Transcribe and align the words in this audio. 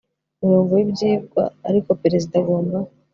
murongo 0.39 0.71
w 0.77 0.81
ibyigwa 0.83 1.43
ariko 1.69 1.89
perezida 2.01 2.33
agomba 2.41 2.77